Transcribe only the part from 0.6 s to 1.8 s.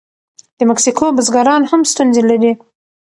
مکسیکو بزګران